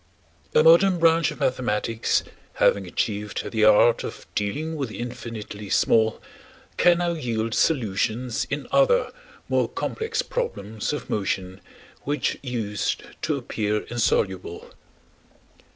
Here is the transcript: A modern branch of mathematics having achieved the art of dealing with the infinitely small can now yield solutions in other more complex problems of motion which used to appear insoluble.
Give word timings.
A 0.55 0.63
modern 0.63 0.97
branch 0.97 1.29
of 1.29 1.39
mathematics 1.41 2.23
having 2.53 2.87
achieved 2.87 3.51
the 3.51 3.65
art 3.65 4.03
of 4.03 4.25
dealing 4.33 4.75
with 4.75 4.89
the 4.89 4.97
infinitely 4.97 5.69
small 5.69 6.19
can 6.75 6.97
now 6.97 7.11
yield 7.11 7.53
solutions 7.53 8.47
in 8.49 8.65
other 8.71 9.11
more 9.47 9.69
complex 9.69 10.23
problems 10.23 10.91
of 10.91 11.07
motion 11.07 11.61
which 12.01 12.39
used 12.41 13.03
to 13.21 13.35
appear 13.37 13.81
insoluble. 13.91 14.71